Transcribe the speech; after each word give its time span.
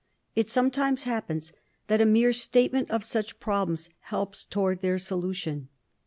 It 0.35 0.49
'sometimes 0.49 1.03
happens 1.03 1.53
that 1.85 2.01
a 2.01 2.07
mere 2.07 2.33
statement 2.33 2.89
of 2.89 3.03
such 3.03 3.39
problems 3.39 3.91
helps 3.99 4.43
towards 4.45 4.81
their 4.81 4.97
solution. 4.97 5.69